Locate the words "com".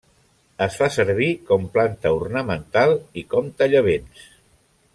1.49-1.67, 3.35-3.53